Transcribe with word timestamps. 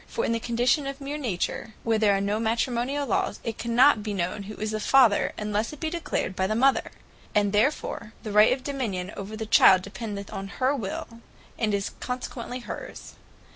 For 0.07 0.25
in 0.25 0.31
the 0.31 0.39
condition 0.39 0.87
of 0.87 0.99
Meer 0.99 1.19
Nature, 1.19 1.75
where 1.83 1.99
there 1.99 2.17
are 2.17 2.21
no 2.21 2.39
Matrimoniall 2.39 3.05
lawes, 3.07 3.39
it 3.43 3.59
cannot 3.59 4.01
be 4.01 4.15
known 4.15 4.41
who 4.49 4.55
is 4.55 4.71
the 4.71 4.79
Father, 4.79 5.31
unlesse 5.37 5.73
it 5.73 5.79
be 5.79 5.91
declared 5.91 6.35
by 6.35 6.47
the 6.47 6.55
Mother: 6.55 6.89
and 7.35 7.53
therefore 7.53 8.11
the 8.23 8.31
right 8.31 8.51
of 8.51 8.63
Dominion 8.63 9.11
over 9.15 9.37
the 9.37 9.45
Child 9.45 9.83
dependeth 9.83 10.33
on 10.33 10.47
her 10.57 10.75
will, 10.75 11.21
and 11.59 11.71
is 11.75 11.91
consequently 11.99 12.61
hers. 12.61 13.13